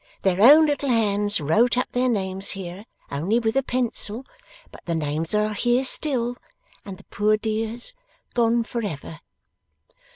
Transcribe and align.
Their 0.23 0.41
own 0.41 0.65
little 0.65 0.89
hands 0.89 1.39
wrote 1.39 1.77
up 1.77 1.91
their 1.91 2.09
names 2.09 2.49
here, 2.57 2.85
only 3.11 3.37
with 3.37 3.55
a 3.55 3.61
pencil; 3.61 4.25
but 4.71 4.81
the 4.85 4.95
names 4.95 5.35
are 5.35 5.53
here 5.53 5.83
still, 5.83 6.37
and 6.83 6.97
the 6.97 7.03
poor 7.11 7.37
dears 7.37 7.93
gone 8.33 8.63
for 8.63 8.83
ever. 8.83 9.19